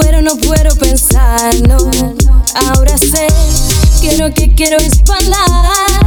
[0.00, 1.78] puedo, no puedo pensar, no.
[2.66, 3.26] Ahora sé
[4.02, 6.05] que lo que quiero es bailar.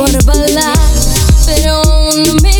[0.00, 1.10] por balas,
[1.44, 1.82] pero
[2.24, 2.59] no me